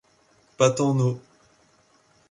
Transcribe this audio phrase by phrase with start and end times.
[0.57, 1.21] Patent No.